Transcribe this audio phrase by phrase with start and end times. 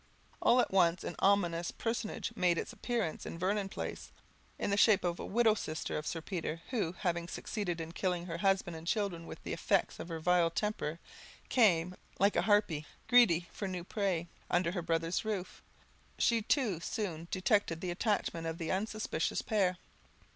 [0.41, 4.11] All at once an ominous personage made its appearance in Vernon Place,
[4.57, 8.25] in the shape of a widow sister of Sir Peter, who, having succeeded in killing
[8.25, 10.97] her husband and children with the effects of her vile temper,
[11.49, 15.61] came, like a harpy, greedy for new prey, under her brother's roof.
[16.17, 19.77] She too soon detected the attachment of the unsuspicious pair.